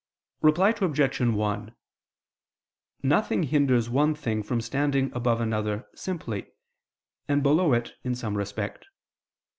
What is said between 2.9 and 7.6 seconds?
Nothing hinders one thing from standing above another simply, and